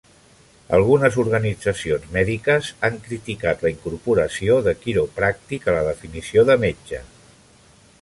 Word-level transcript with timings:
Algunes 0.77 1.17
organitzacions 1.23 2.07
mèdiques 2.15 2.71
han 2.89 2.97
criticat 3.09 3.63
la 3.67 3.75
incorporació 3.75 4.59
de 4.69 4.77
quiropràctic 4.83 5.71
a 5.75 5.79
la 5.81 5.89
definició 5.93 6.49
de 6.53 6.61
metge. 6.69 7.07